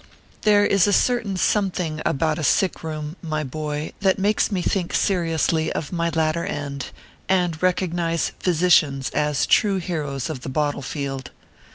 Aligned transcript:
THERE 0.41 0.65
is 0.65 0.87
a 0.87 0.93
certain 0.93 1.37
something 1.37 2.01
about 2.07 2.39
a 2.39 2.43
sick 2.43 2.81
room, 2.83 3.17
my 3.21 3.43
boy, 3.43 3.91
that 3.99 4.17
makes 4.17 4.51
me 4.51 4.63
think 4.63 4.95
seriously 4.95 5.71
of 5.73 5.91
my 5.91 6.09
latter 6.09 6.43
end, 6.43 6.87
and 7.29 7.61
recognize 7.61 8.31
physicians 8.39 9.11
as 9.11 9.45
true 9.45 9.77
heroes 9.77 10.27
of 10.27 10.41
the 10.41 10.49
bottle 10.49 10.81
field. 10.81 11.29